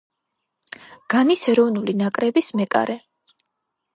განის 1.15 1.43
ეროვნული 1.51 1.95
ნაკრების 2.01 2.49
მეკარე. 2.61 2.95